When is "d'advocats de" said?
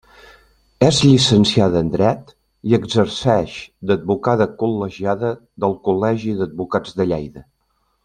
6.43-7.13